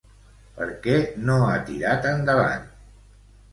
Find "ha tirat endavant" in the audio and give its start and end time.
1.49-2.67